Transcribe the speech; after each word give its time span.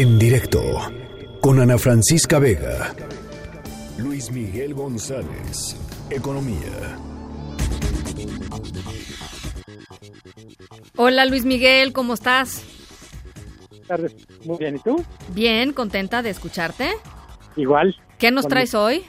En 0.00 0.16
directo 0.16 0.62
con 1.40 1.58
Ana 1.58 1.76
Francisca 1.76 2.38
Vega. 2.38 2.94
Luis 3.98 4.30
Miguel 4.30 4.72
González, 4.72 5.76
Economía. 6.08 6.96
Hola 10.94 11.26
Luis 11.26 11.44
Miguel, 11.44 11.92
¿cómo 11.92 12.14
estás? 12.14 12.64
tardes. 13.88 14.14
Muy 14.46 14.58
bien, 14.58 14.76
¿y 14.76 14.78
tú? 14.78 15.02
Bien, 15.34 15.72
contenta 15.72 16.22
de 16.22 16.30
escucharte. 16.30 16.90
Igual. 17.56 17.96
¿Qué 18.20 18.30
nos 18.30 18.46
traes 18.46 18.76
hoy? 18.76 19.02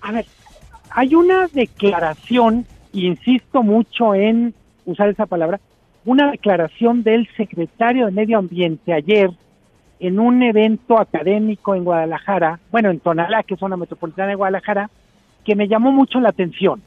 A 0.00 0.12
ver, 0.12 0.24
hay 0.88 1.14
una 1.14 1.48
declaración, 1.52 2.64
insisto 2.94 3.62
mucho 3.62 4.14
en 4.14 4.54
usar 4.86 5.10
esa 5.10 5.26
palabra, 5.26 5.60
una 6.06 6.30
declaración 6.30 7.02
del 7.02 7.28
secretario 7.36 8.06
de 8.06 8.12
Medio 8.12 8.38
Ambiente 8.38 8.94
ayer 8.94 9.28
en 10.00 10.20
un 10.20 10.42
evento 10.42 10.98
académico 10.98 11.74
en 11.74 11.84
Guadalajara, 11.84 12.60
bueno, 12.70 12.90
en 12.90 13.00
Tonalá, 13.00 13.42
que 13.42 13.54
es 13.54 13.60
zona 13.60 13.76
metropolitana 13.76 14.28
de 14.28 14.34
Guadalajara, 14.36 14.90
que 15.44 15.56
me 15.56 15.68
llamó 15.68 15.92
mucho 15.92 16.20
la 16.20 16.28
atención. 16.28 16.82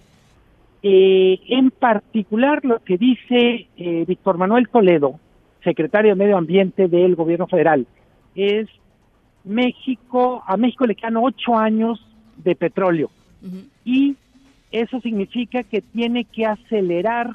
Eh, 0.84 1.40
en 1.48 1.71
particular 1.71 2.63
lo 2.66 2.80
que 2.80 2.98
dice 2.98 3.68
eh, 3.77 4.05
Víctor 4.08 4.38
Manuel 4.38 4.68
Toledo, 4.70 5.20
secretario 5.63 6.12
de 6.12 6.16
Medio 6.23 6.38
Ambiente 6.38 6.88
del 6.88 7.16
gobierno 7.16 7.48
federal, 7.48 7.85
es 8.35 8.68
México, 9.43 10.43
a 10.48 10.57
México 10.57 10.85
le 10.85 10.96
quedan 10.96 11.18
ocho 11.18 11.57
años 11.57 12.05
de 12.38 12.55
petróleo 12.55 13.09
y 13.84 14.16
eso 14.71 14.99
significa 15.02 15.63
que 15.63 15.82
tiene 15.82 16.26
que 16.26 16.46
acelerar 16.46 17.32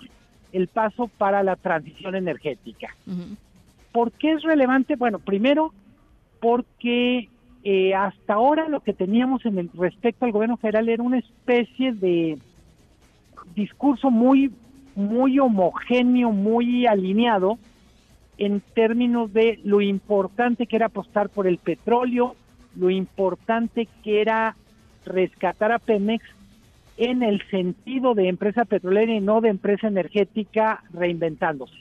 el 0.52 0.69
paso 0.69 1.08
para 1.19 1.42
la 1.42 1.56
transición 1.56 2.14
energética. 2.14 2.95
¿Por 3.96 4.12
qué 4.12 4.32
es 4.32 4.42
relevante? 4.42 4.95
Bueno, 4.95 5.18
primero 5.20 5.73
porque 6.38 7.30
eh, 7.64 7.95
hasta 7.95 8.34
ahora 8.34 8.69
lo 8.69 8.80
que 8.80 8.92
teníamos 8.92 9.47
en 9.47 9.56
el 9.56 9.70
respecto 9.72 10.27
al 10.27 10.33
gobierno 10.33 10.58
federal 10.58 10.91
era 10.91 11.02
una 11.02 11.16
especie 11.16 11.94
de 11.94 12.36
discurso 13.55 14.11
muy 14.11 14.52
muy 14.97 15.39
homogéneo, 15.39 16.30
muy 16.30 16.86
alineado 16.86 17.58
en 18.36 18.61
términos 18.74 19.33
de 19.33 19.61
lo 19.64 19.80
importante 19.80 20.67
que 20.67 20.77
era 20.77 20.86
apostar 20.86 21.30
por 21.30 21.47
el 21.47 21.56
petróleo, 21.56 22.36
lo 22.74 22.91
importante 22.91 23.89
que 24.05 24.20
era 24.20 24.56
rescatar 25.06 25.72
a 25.72 25.78
Pemex 25.78 26.22
en 26.98 27.22
el 27.22 27.41
sentido 27.48 28.12
de 28.12 28.28
empresa 28.28 28.67
petrolera 28.67 29.14
y 29.14 29.20
no 29.20 29.41
de 29.41 29.48
empresa 29.48 29.89
energética 29.89 30.84
reinventándose. 30.92 31.77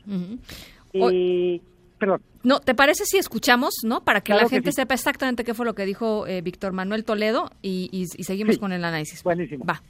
eh, 0.94 1.60
perdón. 1.98 2.22
No, 2.44 2.60
¿te 2.60 2.76
parece 2.76 3.06
si 3.06 3.18
escuchamos, 3.18 3.74
no? 3.84 4.04
Para 4.04 4.22
que 4.22 4.34
la 4.34 4.48
gente 4.48 4.72
sepa 4.72 4.94
exactamente 4.94 5.44
qué 5.44 5.54
fue 5.54 5.66
lo 5.66 5.74
que 5.74 5.86
dijo 5.86 6.28
eh, 6.28 6.42
Víctor 6.42 6.74
Manuel 6.74 7.04
Toledo 7.04 7.52
y, 7.62 7.90
y, 7.92 8.04
y 8.04 8.24
seguimos 8.24 8.58
con 8.58 8.72
el 8.72 8.84
análisis. 8.84 9.24
Buenísimo. 9.24 9.66
Va. 9.66 9.82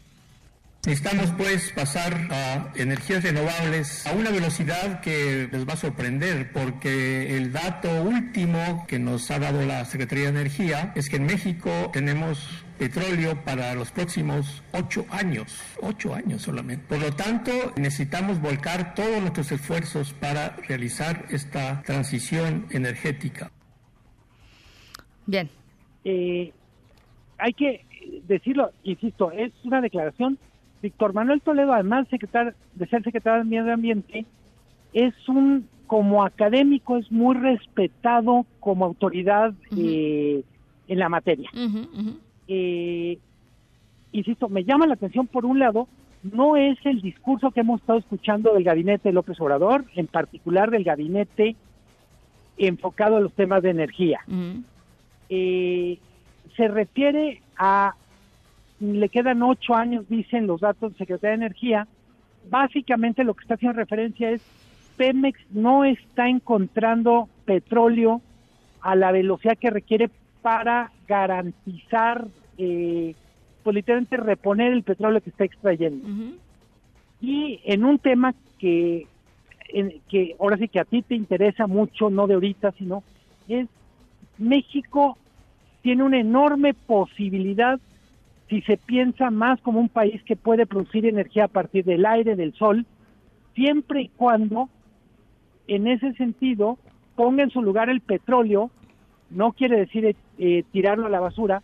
Necesitamos 0.86 1.32
pues 1.36 1.72
pasar 1.72 2.28
a 2.30 2.72
energías 2.76 3.24
renovables 3.24 4.06
a 4.06 4.14
una 4.14 4.30
velocidad 4.30 5.02
que 5.02 5.50
les 5.52 5.68
va 5.68 5.74
a 5.74 5.78
sorprender 5.78 6.52
porque 6.52 7.36
el 7.36 7.52
dato 7.52 8.04
último 8.04 8.86
que 8.88 9.00
nos 9.00 9.32
ha 9.32 9.40
dado 9.40 9.66
la 9.66 9.84
Secretaría 9.86 10.26
de 10.26 10.42
Energía 10.42 10.94
es 10.96 11.10
que 11.10 11.16
en 11.16 11.26
México 11.26 11.90
tenemos 11.92 12.65
petróleo 12.78 13.44
para 13.44 13.74
los 13.76 13.92
próximos 13.92 14.64
ocho 14.74 15.06
años, 15.10 15.62
ocho 15.82 16.14
años 16.14 16.42
solamente. 16.42 16.86
Por 16.88 17.02
lo 17.02 17.12
tanto, 17.12 17.52
necesitamos 17.78 18.42
volcar 18.42 18.94
todos 18.94 19.22
nuestros 19.22 19.52
esfuerzos 19.52 20.14
para 20.14 20.56
realizar 20.68 21.26
esta 21.30 21.82
transición 21.84 22.68
energética. 22.72 23.52
Bien. 25.26 25.50
Eh, 26.04 26.54
hay 27.38 27.54
que 27.54 27.86
decirlo, 28.28 28.72
insisto, 28.84 29.32
es 29.32 29.52
una 29.64 29.82
declaración 29.82 30.38
Víctor 30.82 31.14
Manuel 31.14 31.42
Toledo, 31.42 31.74
además 31.74 32.08
secretario, 32.10 32.54
de 32.76 32.88
ser 32.88 33.04
secretario 33.04 33.44
de 33.44 33.50
Medio 33.50 33.74
Ambiente, 33.74 34.26
es 34.94 35.14
un, 35.28 35.68
como 35.88 36.24
académico, 36.24 36.98
es 36.98 37.12
muy 37.12 37.36
respetado 37.36 38.46
como 38.60 38.86
autoridad 38.86 39.54
eh, 39.76 40.44
en 40.88 41.00
la 41.00 41.10
materia. 41.10 41.50
Eh, 42.48 43.18
insisto, 44.12 44.50
me 44.50 44.64
llama 44.64 44.88
la 44.88 44.94
atención 44.94 45.28
por 45.28 45.46
un 45.46 45.60
lado, 45.60 45.88
no 46.24 46.58
es 46.58 46.78
el 46.86 47.02
discurso 47.02 47.52
que 47.52 47.60
hemos 47.60 47.82
estado 47.82 48.00
escuchando 48.00 48.54
del 48.54 48.64
gabinete 48.64 49.10
de 49.10 49.14
López 49.14 49.40
Obrador, 49.40 49.86
en 49.96 50.08
particular 50.08 50.72
del 50.72 50.84
gabinete 50.84 51.56
enfocado 52.58 53.18
a 53.18 53.22
los 53.22 53.34
temas 53.34 53.62
de 53.64 53.70
energía. 53.70 54.22
eh, 55.30 56.00
se 56.56 56.68
refiere 56.68 57.42
a 57.58 57.96
le 58.80 59.10
quedan 59.10 59.42
ocho 59.42 59.74
años, 59.74 60.08
dicen 60.10 60.48
los 60.48 60.62
datos 60.62 60.92
de 60.92 60.98
Secretaría 60.98 61.38
de 61.38 61.46
Energía. 61.46 61.88
Básicamente 62.50 63.24
lo 63.24 63.34
que 63.34 63.44
está 63.44 63.56
haciendo 63.56 63.78
referencia 63.78 64.30
es 64.30 64.42
Pemex 64.98 65.40
no 65.52 65.86
está 65.86 66.28
encontrando 66.30 67.30
petróleo 67.46 68.22
a 68.82 68.96
la 68.96 69.12
velocidad 69.12 69.58
que 69.58 69.70
requiere 69.70 70.10
para 70.46 70.92
garantizar, 71.08 72.28
eh, 72.60 73.16
pues 73.64 73.74
literalmente 73.74 74.16
reponer 74.16 74.74
el 74.74 74.84
petróleo 74.84 75.20
que 75.20 75.32
está 75.32 75.44
extrayendo. 75.44 76.08
Y 77.20 77.62
en 77.64 77.84
un 77.84 77.98
tema 77.98 78.36
que, 78.60 79.08
en, 79.70 80.02
que 80.08 80.36
ahora 80.40 80.58
sí 80.58 80.68
que 80.68 80.80
a 80.80 80.86
ti 80.86 81.02
te 81.02 81.16
interesa 81.16 81.66
mucho, 81.66 82.12
no 82.12 82.28
de 82.28 82.36
ahorita, 82.36 82.74
sino 82.74 83.02
es 83.48 83.68
México 84.38 85.18
tiene 85.82 86.04
una 86.04 86.20
enorme 86.20 86.76
posibilidad 86.76 87.80
si 88.48 88.62
se 88.62 88.78
piensa 88.78 89.32
más 89.32 89.60
como 89.62 89.80
un 89.80 89.90
país 89.90 90.22
que 90.26 90.36
puede 90.36 90.68
producir 90.68 91.08
energía 91.08 91.46
a 91.46 91.48
partir 91.48 91.86
del 91.86 92.06
aire, 92.06 92.36
del 92.36 92.54
sol, 92.54 92.86
siempre 93.56 94.04
y 94.04 94.08
cuando, 94.10 94.70
en 95.68 95.88
ese 95.88 96.14
sentido, 96.14 96.78
ponga 97.16 97.42
en 97.42 97.50
su 97.50 97.64
lugar 97.64 97.90
el 97.90 98.02
petróleo, 98.02 98.70
no 99.30 99.54
quiere 99.54 99.78
decir 99.78 100.16
eh, 100.38 100.64
tirarlo 100.72 101.08
a 101.08 101.10
la 101.10 101.20
basura, 101.20 101.62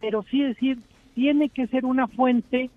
pero 0.00 0.22
sí 0.30 0.42
decir, 0.42 0.78
tiene 1.14 1.48
que 1.48 1.66
ser 1.68 1.84
una 1.84 2.08
fuente 2.08 2.70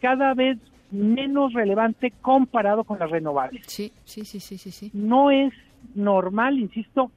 cada 0.00 0.34
vez 0.34 0.58
menos 0.90 1.52
relevante 1.52 2.12
comparado 2.22 2.84
con 2.84 2.98
las 2.98 3.10
renovables. 3.10 3.66
Sí, 3.66 3.92
sí, 4.04 4.24
sí, 4.24 4.40
sí, 4.40 4.58
sí. 4.58 4.70
sí. 4.70 4.90
No 4.92 5.30
es 5.30 5.52
normal, 5.94 6.58
insisto, 6.58 7.10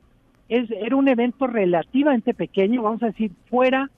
es, 0.49 0.69
era 0.71 0.95
un 0.95 1.07
evento 1.07 1.47
relativamente 1.47 2.33
pequeño, 2.33 2.81
vamos 2.81 3.03
a 3.03 3.07
decir, 3.07 3.31
fuera 3.49 3.89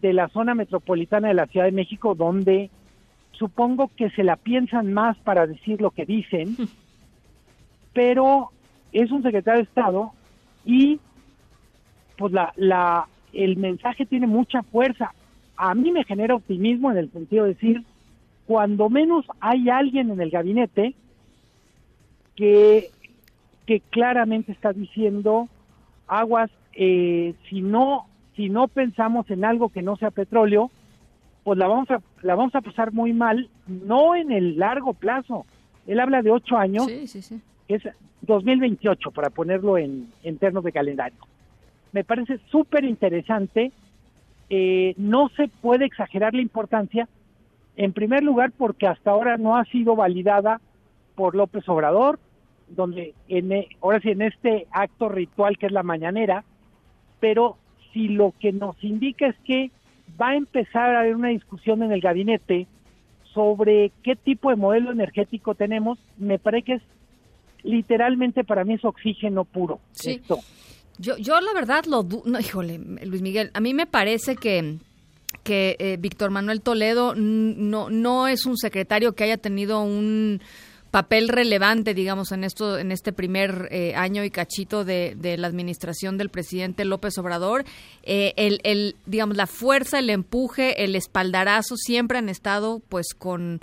de 0.00 0.12
la 0.12 0.28
zona 0.28 0.54
metropolitana 0.54 1.28
de 1.28 1.34
la 1.34 1.46
Ciudad 1.46 1.66
de 1.66 1.72
México, 1.72 2.14
donde 2.14 2.70
supongo 3.32 3.90
que 3.96 4.10
se 4.10 4.24
la 4.24 4.36
piensan 4.36 4.92
más 4.92 5.16
para 5.18 5.46
decir 5.46 5.80
lo 5.80 5.90
que 5.90 6.04
dicen, 6.04 6.56
pero 7.92 8.50
es 8.92 9.10
un 9.10 9.22
secretario 9.22 9.58
de 9.58 9.68
Estado 9.68 10.12
y 10.64 11.00
pues 12.22 12.32
la, 12.32 12.52
la, 12.54 13.08
el 13.32 13.56
mensaje 13.56 14.06
tiene 14.06 14.28
mucha 14.28 14.62
fuerza. 14.62 15.12
A 15.56 15.74
mí 15.74 15.90
me 15.90 16.04
genera 16.04 16.36
optimismo 16.36 16.90
en 16.92 16.98
el 16.98 17.10
sentido 17.10 17.44
de 17.44 17.54
decir, 17.54 17.82
cuando 18.46 18.88
menos 18.88 19.26
hay 19.40 19.68
alguien 19.68 20.10
en 20.10 20.20
el 20.20 20.30
gabinete 20.30 20.94
que, 22.36 22.90
que 23.66 23.80
claramente 23.80 24.52
está 24.52 24.72
diciendo, 24.72 25.48
aguas, 26.06 26.48
eh, 26.74 27.34
si 27.48 27.60
no 27.60 28.06
si 28.36 28.48
no 28.48 28.68
pensamos 28.68 29.28
en 29.30 29.44
algo 29.44 29.68
que 29.68 29.82
no 29.82 29.96
sea 29.96 30.10
petróleo, 30.10 30.70
pues 31.42 31.58
la 31.58 31.66
vamos 31.66 31.90
a 31.90 32.00
la 32.22 32.36
vamos 32.36 32.54
a 32.54 32.60
pasar 32.60 32.92
muy 32.92 33.12
mal, 33.12 33.50
no 33.66 34.14
en 34.14 34.30
el 34.30 34.58
largo 34.58 34.94
plazo. 34.94 35.44
Él 35.88 35.98
habla 35.98 36.22
de 36.22 36.30
ocho 36.30 36.56
años, 36.56 36.86
sí, 36.86 37.08
sí, 37.08 37.20
sí. 37.20 37.40
que 37.66 37.74
es 37.74 37.82
2028 38.20 39.10
para 39.10 39.28
ponerlo 39.28 39.76
en, 39.76 40.08
en 40.22 40.38
términos 40.38 40.62
de 40.62 40.70
calendario. 40.70 41.18
Me 41.92 42.04
parece 42.04 42.38
súper 42.50 42.84
interesante. 42.84 43.72
Eh, 44.50 44.94
no 44.96 45.30
se 45.36 45.48
puede 45.48 45.86
exagerar 45.86 46.34
la 46.34 46.42
importancia, 46.42 47.08
en 47.76 47.92
primer 47.92 48.22
lugar 48.22 48.52
porque 48.56 48.86
hasta 48.86 49.10
ahora 49.10 49.38
no 49.38 49.56
ha 49.56 49.64
sido 49.66 49.96
validada 49.96 50.60
por 51.14 51.34
López 51.34 51.66
Obrador, 51.68 52.18
donde 52.68 53.14
en, 53.28 53.66
ahora 53.80 54.00
sí 54.00 54.10
en 54.10 54.22
este 54.22 54.66
acto 54.70 55.08
ritual 55.08 55.56
que 55.58 55.66
es 55.66 55.72
la 55.72 55.82
mañanera, 55.82 56.44
pero 57.20 57.56
si 57.92 58.08
lo 58.08 58.34
que 58.40 58.52
nos 58.52 58.82
indica 58.82 59.26
es 59.26 59.36
que 59.44 59.70
va 60.20 60.30
a 60.30 60.36
empezar 60.36 60.94
a 60.94 61.00
haber 61.00 61.16
una 61.16 61.28
discusión 61.28 61.82
en 61.82 61.92
el 61.92 62.00
gabinete 62.00 62.66
sobre 63.32 63.92
qué 64.02 64.16
tipo 64.16 64.50
de 64.50 64.56
modelo 64.56 64.92
energético 64.92 65.54
tenemos, 65.54 65.98
me 66.18 66.38
parece 66.38 66.64
que 66.64 66.72
es 66.74 66.82
literalmente 67.62 68.44
para 68.44 68.64
mí 68.64 68.74
es 68.74 68.84
oxígeno 68.84 69.44
puro. 69.44 69.80
Sí. 69.92 70.12
Esto. 70.12 70.38
Yo, 71.02 71.16
yo 71.16 71.40
la 71.40 71.52
verdad 71.52 71.84
lo 71.86 72.06
no, 72.24 72.38
híjole, 72.38 72.78
Luis 72.78 73.22
Miguel, 73.22 73.50
a 73.54 73.60
mí 73.60 73.74
me 73.74 73.86
parece 73.86 74.36
que 74.36 74.78
que 75.42 75.74
eh, 75.80 75.96
Víctor 75.98 76.30
Manuel 76.30 76.60
Toledo 76.60 77.14
no 77.16 77.90
no 77.90 78.28
es 78.28 78.46
un 78.46 78.56
secretario 78.56 79.12
que 79.12 79.24
haya 79.24 79.36
tenido 79.36 79.82
un 79.82 80.40
papel 80.92 81.28
relevante, 81.28 81.94
digamos, 81.94 82.32
en 82.32 82.44
esto, 82.44 82.78
en 82.78 82.92
este 82.92 83.12
primer 83.14 83.68
eh, 83.72 83.94
año 83.96 84.24
y 84.24 84.30
cachito 84.30 84.84
de, 84.84 85.16
la 85.38 85.46
administración 85.46 86.18
del 86.18 86.28
presidente 86.28 86.84
López 86.84 87.16
Obrador. 87.16 87.64
Eh, 88.02 88.34
el, 88.36 88.60
el, 88.62 88.94
digamos, 89.06 89.38
la 89.38 89.46
fuerza, 89.46 89.98
el 89.98 90.10
empuje, 90.10 90.84
el 90.84 90.94
espaldarazo 90.94 91.76
siempre 91.78 92.18
han 92.18 92.28
estado, 92.28 92.82
pues, 92.90 93.14
con 93.18 93.62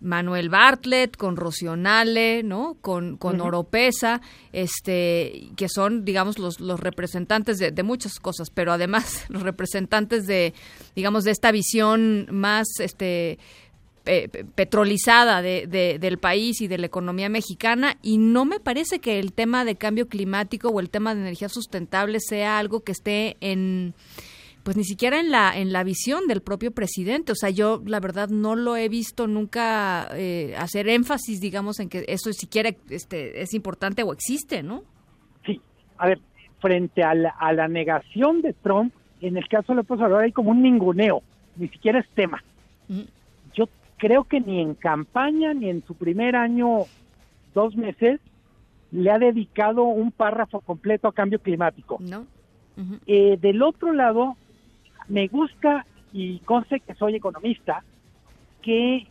Manuel 0.00 0.48
Bartlett, 0.50 1.16
con 1.16 1.36
Rocionale, 1.36 2.42
¿no? 2.42 2.76
Con, 2.80 3.16
con 3.16 3.40
Oropesa, 3.40 4.20
este, 4.52 5.50
que 5.56 5.68
son, 5.68 6.04
digamos, 6.04 6.38
los, 6.38 6.60
los 6.60 6.78
representantes 6.80 7.58
de, 7.58 7.70
de, 7.70 7.82
muchas 7.82 8.20
cosas, 8.20 8.50
pero 8.50 8.72
además 8.72 9.24
los 9.28 9.42
representantes 9.42 10.26
de, 10.26 10.52
digamos, 10.94 11.24
de 11.24 11.30
esta 11.30 11.50
visión 11.50 12.28
más, 12.30 12.66
este, 12.78 13.38
petrolizada 14.54 15.42
de, 15.42 15.66
del 16.00 16.18
país 16.18 16.60
y 16.60 16.68
de 16.68 16.78
la 16.78 16.86
economía 16.86 17.28
mexicana 17.28 17.98
y 18.02 18.18
no 18.18 18.44
me 18.44 18.60
parece 18.60 19.00
que 19.00 19.18
el 19.18 19.32
tema 19.32 19.64
de 19.64 19.76
cambio 19.76 20.06
climático 20.06 20.68
o 20.68 20.78
el 20.78 20.90
tema 20.90 21.14
de 21.14 21.22
energía 21.22 21.48
sustentable 21.48 22.20
sea 22.20 22.58
algo 22.58 22.84
que 22.84 22.92
esté 22.92 23.36
en 23.40 23.94
pues 24.66 24.76
ni 24.76 24.84
siquiera 24.84 25.20
en 25.20 25.30
la 25.30 25.56
en 25.56 25.72
la 25.72 25.84
visión 25.84 26.26
del 26.26 26.42
propio 26.42 26.72
presidente. 26.72 27.32
O 27.32 27.34
sea 27.36 27.50
yo 27.50 27.80
la 27.86 28.00
verdad 28.00 28.28
no 28.28 28.56
lo 28.56 28.76
he 28.76 28.88
visto 28.88 29.26
nunca 29.26 30.08
eh, 30.12 30.54
hacer 30.58 30.88
énfasis 30.88 31.40
digamos 31.40 31.78
en 31.78 31.88
que 31.88 32.04
eso 32.08 32.32
siquiera 32.32 32.70
este 32.90 33.40
es 33.40 33.54
importante 33.54 34.02
o 34.02 34.12
existe 34.12 34.64
no 34.64 34.82
sí. 35.44 35.60
A 35.98 36.08
ver 36.08 36.18
frente 36.60 37.04
a 37.04 37.14
la, 37.14 37.30
a 37.30 37.52
la 37.52 37.68
negación 37.68 38.42
de 38.42 38.52
Trump 38.52 38.92
en 39.20 39.36
el 39.36 39.46
caso 39.46 39.72
de 39.72 39.76
López 39.76 39.98
Obrador 39.98 40.24
hay 40.24 40.32
como 40.32 40.50
un 40.50 40.62
ninguneo 40.62 41.22
ni 41.56 41.68
siquiera 41.68 42.00
es 42.00 42.08
tema. 42.10 42.42
Creo 43.98 44.24
que 44.24 44.40
ni 44.40 44.60
en 44.60 44.74
campaña 44.74 45.54
ni 45.54 45.70
en 45.70 45.82
su 45.86 45.94
primer 45.94 46.36
año, 46.36 46.80
dos 47.54 47.76
meses, 47.76 48.20
le 48.90 49.10
ha 49.10 49.18
dedicado 49.18 49.84
un 49.84 50.12
párrafo 50.12 50.60
completo 50.60 51.08
a 51.08 51.14
cambio 51.14 51.38
climático. 51.38 51.98
No. 52.00 52.26
Eh, 53.06 53.38
del 53.40 53.62
otro 53.62 53.94
lado, 53.94 54.36
me 55.08 55.28
gusta, 55.28 55.86
y 56.12 56.38
conste 56.40 56.80
que 56.80 56.94
soy 56.94 57.16
economista, 57.16 57.82
que 58.62 59.06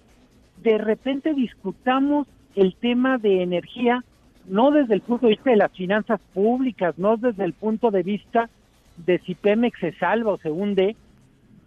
de 0.61 0.77
repente 0.77 1.33
discutamos 1.33 2.27
el 2.55 2.75
tema 2.75 3.17
de 3.17 3.43
energía 3.43 4.03
no 4.47 4.71
desde 4.71 4.93
el 4.93 5.01
punto 5.01 5.25
de 5.25 5.31
vista 5.31 5.49
de 5.49 5.57
las 5.57 5.71
finanzas 5.71 6.19
públicas, 6.33 6.97
no 6.97 7.17
desde 7.17 7.45
el 7.45 7.53
punto 7.53 7.91
de 7.91 8.03
vista 8.03 8.49
de 8.97 9.19
si 9.19 9.35
Pemex 9.35 9.79
se 9.79 9.93
salva 9.93 10.33
o 10.33 10.37
se 10.37 10.51
hunde, 10.51 10.95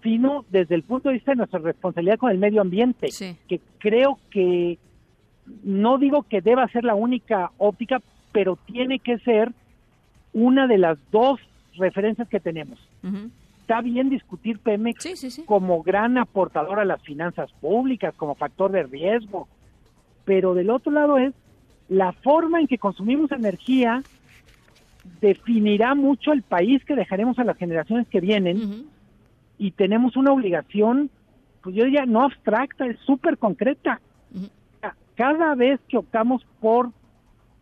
sino 0.03 0.45
desde 0.51 0.75
el 0.75 0.83
punto 0.83 1.09
de 1.09 1.17
vista 1.17 1.33
de 1.33 1.37
nuestra 1.37 1.59
responsabilidad 1.59 2.19
con 2.19 2.31
el 2.31 2.39
medio 2.39 2.61
ambiente, 2.61 3.09
que 3.49 3.61
creo 3.79 4.19
que 4.31 4.79
no 5.65 5.99
digo 5.99 6.23
que 6.23 6.41
deba 6.41 6.69
ser 6.69 6.85
la 6.85 6.95
única 6.95 7.51
óptica, 7.59 8.01
pero 8.33 8.57
tiene 8.67 8.99
que 9.01 9.19
ser 9.19 9.53
una 10.33 10.67
de 10.67 10.79
las 10.79 10.99
dos 11.11 11.41
referencias 11.77 12.29
que 12.29 12.41
tenemos. 12.41 12.79
Está 13.69 13.82
bien 13.82 14.09
discutir 14.09 14.61
Pemex 14.61 15.44
como 15.44 15.82
gran 15.82 16.17
aportador 16.17 16.81
a 16.81 16.87
las 16.87 17.03
finanzas 17.03 17.53
públicas, 17.61 18.15
como 18.17 18.35
factor 18.35 18.73
de 18.73 18.85
riesgo, 18.85 19.47
pero 20.25 20.55
del 20.55 20.70
otro 20.70 20.91
lado 20.91 21.19
es 21.19 21.35
la 21.91 22.12
forma 22.12 22.61
en 22.61 22.67
que 22.67 22.79
consumimos 22.79 23.31
energía 23.31 24.03
definirá 25.20 25.94
mucho 25.94 26.32
el 26.32 26.41
país 26.41 26.82
que 26.87 26.94
dejaremos 26.94 27.38
a 27.38 27.44
las 27.44 27.59
generaciones 27.59 28.09
que 28.09 28.23
vienen 28.23 28.87
y 29.59 29.73
tenemos 29.73 30.17
una 30.17 30.32
obligación, 30.32 31.11
pues 31.62 31.76
yo 31.76 31.85
diría, 31.85 32.06
no 32.06 32.23
abstracta, 32.23 32.87
es 32.87 32.99
súper 33.00 33.37
concreta. 33.37 34.00
Cada 35.15 35.55
vez 35.55 35.79
que 35.88 35.99
optamos 35.99 36.43
por 36.61 36.88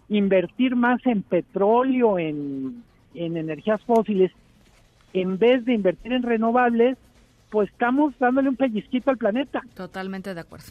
invertir 0.08 0.76
más 0.76 1.04
en 1.04 1.22
petróleo, 1.22 2.16
en, 2.16 2.84
en 3.12 3.36
energías 3.36 3.82
fósiles, 3.82 4.30
en 5.20 5.38
vez 5.38 5.64
de 5.64 5.74
invertir 5.74 6.12
en 6.12 6.22
renovables, 6.22 6.96
pues 7.50 7.70
estamos 7.70 8.14
dándole 8.18 8.48
un 8.48 8.56
pellizquito 8.56 9.10
al 9.10 9.18
planeta. 9.18 9.62
Totalmente 9.74 10.34
de 10.34 10.40
acuerdo. 10.40 10.66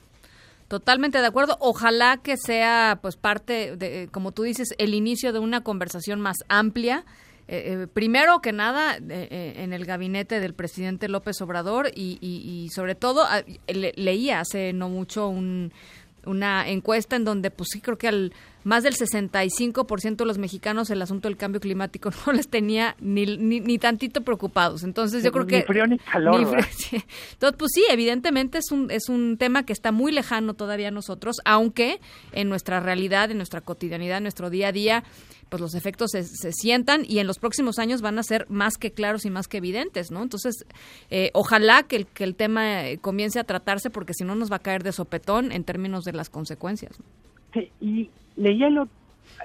Totalmente 0.68 1.20
de 1.20 1.28
acuerdo. 1.28 1.58
Ojalá 1.60 2.18
que 2.18 2.38
sea, 2.38 3.00
pues, 3.02 3.18
parte 3.18 3.76
de, 3.76 4.10
como 4.12 4.32
tú 4.32 4.44
dices, 4.44 4.74
el 4.78 4.94
inicio 4.94 5.32
de 5.32 5.40
una 5.40 5.62
conversación 5.62 6.22
más 6.22 6.38
amplia 6.48 7.06
eh, 7.48 7.84
eh, 7.84 7.88
primero 7.88 8.40
que 8.40 8.52
nada 8.52 8.98
eh, 8.98 9.54
en 9.58 9.72
el 9.72 9.86
gabinete 9.86 10.40
del 10.40 10.56
presidente 10.56 11.08
López 11.08 11.40
Obrador 11.42 11.92
y, 11.94 12.70
sobre 12.74 12.96
todo 12.96 13.24
ah, 13.24 13.44
leía 13.68 14.40
hace 14.40 14.74
no 14.74 14.90
mucho 14.90 15.30
una 15.30 16.68
encuesta 16.68 17.16
en 17.16 17.24
donde 17.24 17.52
pues 17.52 17.70
sí 17.72 17.82
creo 17.82 18.00
que 18.00 18.08
al 18.08 18.34
más 18.66 18.84
del 18.84 18.96
65% 18.96 20.16
de 20.18 20.26
los 20.26 20.40
mexicanos 20.40 20.90
el 20.90 21.00
asunto 21.00 21.30
del 21.30 21.38
cambio 21.38 21.62
climático 21.62 22.10
no 22.26 22.34
les 22.34 22.48
tenía 22.48 22.96
ni, 23.00 23.38
ni, 23.38 23.78
tantito 23.78 24.22
preocupados. 24.22 24.84
Entonces 24.84 25.24
yo 25.24 25.32
creo 25.32 25.46
que... 25.46 25.60
Ni 25.60 25.64
frío 25.64 25.88
ni 25.88 26.00
calor. 26.00 26.42
Entonces 26.42 27.58
pues 27.58 27.72
sí, 27.74 27.86
evidentemente 27.90 28.58
es 28.58 28.72
un, 28.72 28.90
es 28.90 29.08
un 29.08 29.38
tema 29.38 29.66
que 29.66 29.72
está 29.72 29.92
muy 29.92 30.12
lejano 30.12 30.56
todavía 30.56 30.88
a 30.88 30.92
nosotros, 30.92 31.38
aunque 31.46 32.02
en 32.32 32.50
nuestra 32.50 32.80
realidad, 32.80 33.30
en 33.30 33.38
nuestra 33.38 33.62
cotidianidad, 33.62 34.18
en 34.18 34.24
nuestro 34.24 34.50
día 34.50 34.70
a 34.70 34.72
día, 34.72 35.04
pues 35.50 35.62
los 35.62 35.76
efectos 35.76 36.10
se, 36.12 36.52
sientan 36.52 37.06
y 37.08 37.20
en 37.20 37.28
los 37.28 37.38
próximos 37.38 37.78
años 37.78 38.02
van 38.02 38.18
a 38.18 38.24
ser 38.24 38.48
más 38.50 38.78
que 38.78 38.92
claros 38.92 39.26
y 39.26 39.30
más 39.30 39.48
que 39.48 39.58
evidentes, 39.58 40.10
¿no? 40.10 40.24
Entonces, 40.24 40.66
eh, 41.12 41.30
ojalá 41.36 41.84
que 41.84 41.98
el, 41.98 42.08
que 42.08 42.24
el 42.24 42.36
tema 42.36 42.88
eh, 42.88 42.98
comience 42.98 43.40
a 43.40 43.44
tratarse 43.44 43.92
porque 43.92 44.16
si 44.16 44.24
no 44.24 44.34
nos 44.34 44.52
va 44.52 44.56
a 44.56 44.60
caer 44.60 44.82
de 44.82 44.92
sopetón 44.92 45.52
en 45.52 45.64
términos 45.64 46.04
de 46.04 46.14
las 46.14 46.32
consecuencias. 46.32 46.98
Sí, 47.56 47.72
y 47.80 48.10
leía 48.36 48.68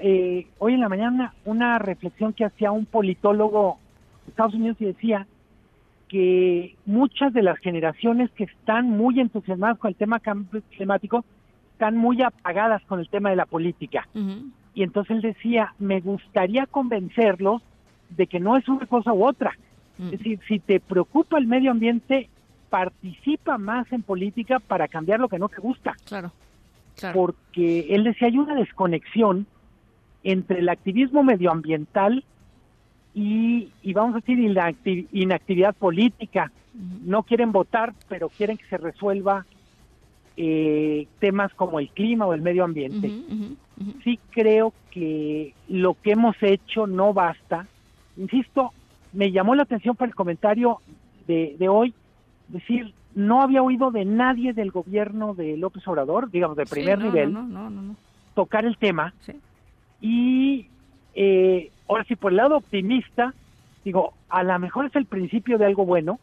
eh, 0.02 0.46
hoy 0.58 0.74
en 0.74 0.80
la 0.80 0.88
mañana 0.88 1.32
una 1.44 1.78
reflexión 1.78 2.32
que 2.32 2.44
hacía 2.44 2.72
un 2.72 2.86
politólogo 2.86 3.78
de 4.26 4.30
Estados 4.30 4.54
Unidos 4.54 4.76
y 4.80 4.86
decía 4.86 5.26
que 6.08 6.74
muchas 6.86 7.32
de 7.32 7.42
las 7.42 7.56
generaciones 7.58 8.30
que 8.32 8.44
están 8.44 8.90
muy 8.90 9.20
entusiasmadas 9.20 9.78
con 9.78 9.90
el 9.90 9.94
tema 9.94 10.18
cambio 10.18 10.60
climático 10.70 11.24
están 11.72 11.96
muy 11.96 12.20
apagadas 12.20 12.82
con 12.82 12.98
el 12.98 13.08
tema 13.08 13.30
de 13.30 13.36
la 13.36 13.46
política. 13.46 14.08
Y 14.74 14.82
entonces 14.82 15.16
él 15.16 15.22
decía, 15.22 15.72
me 15.78 16.00
gustaría 16.00 16.66
convencerlos 16.66 17.62
de 18.10 18.26
que 18.26 18.40
no 18.40 18.56
es 18.56 18.68
una 18.68 18.86
cosa 18.86 19.12
u 19.12 19.24
otra. 19.24 19.52
Mm. 19.98 20.06
Es 20.06 20.10
decir, 20.10 20.40
si 20.48 20.58
te 20.58 20.80
preocupa 20.80 21.38
el 21.38 21.46
medio 21.46 21.70
ambiente, 21.70 22.28
participa 22.70 23.56
más 23.56 23.90
en 23.92 24.02
política 24.02 24.58
para 24.58 24.88
cambiar 24.88 25.20
lo 25.20 25.28
que 25.28 25.38
no 25.38 25.48
te 25.48 25.60
gusta. 25.60 25.94
Claro. 26.06 26.32
Porque 27.14 27.86
él 27.90 28.04
decía, 28.04 28.28
hay 28.28 28.38
una 28.38 28.54
desconexión 28.54 29.46
entre 30.22 30.60
el 30.60 30.68
activismo 30.68 31.22
medioambiental 31.22 32.24
y, 33.14 33.70
y 33.82 33.92
vamos 33.92 34.14
a 34.16 34.20
decir, 34.20 35.06
inactividad 35.12 35.74
política. 35.74 36.52
No 37.04 37.22
quieren 37.24 37.52
votar, 37.52 37.94
pero 38.08 38.28
quieren 38.28 38.56
que 38.56 38.66
se 38.66 38.78
resuelva 38.78 39.44
eh, 40.36 41.06
temas 41.18 41.52
como 41.54 41.80
el 41.80 41.88
clima 41.88 42.26
o 42.26 42.34
el 42.34 42.42
medio 42.42 42.64
ambiente. 42.64 43.10
Sí 44.04 44.18
creo 44.30 44.72
que 44.90 45.54
lo 45.68 45.94
que 45.94 46.12
hemos 46.12 46.36
hecho 46.42 46.86
no 46.86 47.12
basta. 47.12 47.66
Insisto, 48.16 48.72
me 49.12 49.32
llamó 49.32 49.54
la 49.54 49.64
atención 49.64 49.96
para 49.96 50.08
el 50.08 50.14
comentario 50.14 50.80
de, 51.26 51.56
de 51.58 51.68
hoy, 51.68 51.94
decir, 52.48 52.92
no 53.14 53.42
había 53.42 53.62
oído 53.62 53.90
de 53.90 54.04
nadie 54.04 54.52
del 54.52 54.70
gobierno 54.70 55.34
de 55.34 55.56
López 55.56 55.86
Obrador, 55.88 56.30
digamos, 56.30 56.56
de 56.56 56.66
primer 56.66 56.98
nivel, 56.98 57.36
tocar 58.34 58.64
el 58.64 58.76
tema. 58.76 59.12
Y 60.00 60.68
eh, 61.14 61.70
ahora 61.88 62.04
sí, 62.04 62.16
por 62.16 62.32
el 62.32 62.36
lado 62.36 62.56
optimista, 62.56 63.34
digo, 63.84 64.14
a 64.28 64.42
lo 64.42 64.58
mejor 64.58 64.86
es 64.86 64.96
el 64.96 65.06
principio 65.06 65.58
de 65.58 65.66
algo 65.66 65.84
bueno. 65.84 66.18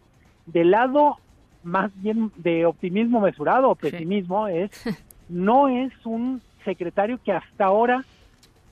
Del 0.46 0.72
lado 0.72 1.18
más 1.64 1.92
bien 2.02 2.32
de 2.38 2.66
optimismo 2.66 3.20
mesurado 3.20 3.70
o 3.70 3.76
pesimismo 3.76 4.48
es 4.48 4.72
no 5.30 5.68
es 5.68 5.92
un 6.06 6.42
secretario 6.64 7.20
que 7.24 7.34
hasta 7.34 7.66
ahora 7.66 8.06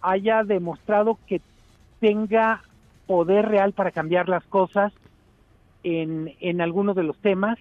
haya 0.01 0.43
demostrado 0.43 1.17
que 1.27 1.41
tenga 1.99 2.61
poder 3.07 3.47
real 3.47 3.73
para 3.73 3.91
cambiar 3.91 4.29
las 4.29 4.43
cosas 4.45 4.93
en, 5.83 6.33
en 6.39 6.61
algunos 6.61 6.95
de 6.95 7.03
los 7.03 7.17
temas, 7.17 7.57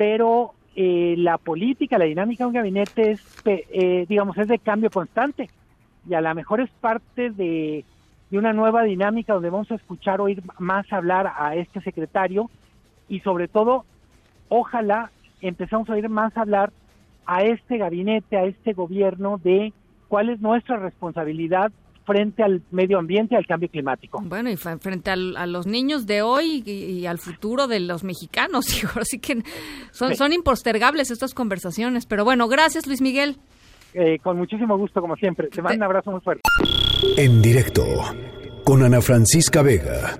pero 0.00 0.54
eh, 0.76 1.14
la 1.18 1.36
política, 1.36 1.98
la 1.98 2.06
dinámica 2.06 2.44
de 2.44 2.48
un 2.48 2.54
gabinete 2.54 3.10
es, 3.10 3.20
eh, 3.44 4.06
digamos, 4.08 4.38
es 4.38 4.48
de 4.48 4.58
cambio 4.58 4.90
constante. 4.90 5.50
Y 6.08 6.14
a 6.14 6.22
lo 6.22 6.34
mejor 6.34 6.62
es 6.62 6.70
parte 6.80 7.28
de, 7.28 7.84
de 8.30 8.38
una 8.38 8.54
nueva 8.54 8.82
dinámica 8.84 9.34
donde 9.34 9.50
vamos 9.50 9.70
a 9.70 9.74
escuchar, 9.74 10.22
oír 10.22 10.42
más 10.58 10.90
hablar 10.90 11.30
a 11.36 11.54
este 11.54 11.82
secretario 11.82 12.50
y 13.10 13.20
sobre 13.20 13.46
todo 13.46 13.84
ojalá 14.48 15.10
empezamos 15.42 15.86
a 15.90 15.92
oír 15.92 16.08
más 16.08 16.34
hablar 16.34 16.72
a 17.26 17.42
este 17.42 17.76
gabinete, 17.76 18.38
a 18.38 18.44
este 18.44 18.72
gobierno 18.72 19.36
de 19.36 19.74
cuál 20.08 20.30
es 20.30 20.40
nuestra 20.40 20.78
responsabilidad 20.78 21.72
frente 22.04 22.42
al 22.42 22.62
medio 22.70 22.98
ambiente 22.98 23.34
y 23.34 23.38
al 23.38 23.46
cambio 23.46 23.68
climático. 23.68 24.20
Bueno, 24.24 24.50
y 24.50 24.56
frente 24.56 25.10
a 25.10 25.16
los 25.16 25.66
niños 25.66 26.06
de 26.06 26.22
hoy 26.22 26.62
y, 26.64 27.06
al 27.06 27.18
futuro 27.18 27.66
de 27.66 27.80
los 27.80 28.04
mexicanos, 28.04 28.66
así 28.96 29.18
que 29.18 29.42
son, 29.92 30.16
son 30.16 30.32
impostergables 30.32 31.10
estas 31.10 31.34
conversaciones. 31.34 32.06
Pero 32.06 32.24
bueno, 32.24 32.48
gracias 32.48 32.86
Luis 32.86 33.00
Miguel. 33.00 33.36
Eh, 33.94 34.18
con 34.22 34.36
muchísimo 34.36 34.78
gusto, 34.78 35.00
como 35.00 35.16
siempre. 35.16 35.48
Te 35.48 35.62
mando 35.62 35.78
un 35.78 35.82
abrazo 35.82 36.12
muy 36.12 36.20
fuerte. 36.20 36.42
En 37.16 37.42
directo 37.42 37.84
con 38.64 38.82
Ana 38.82 39.00
Francisca 39.00 39.62
Vega. 39.62 40.16